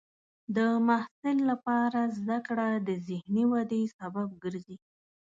[0.55, 0.57] د
[0.87, 4.77] محصل لپاره زده کړه د ذهني ودې سبب ګرځي.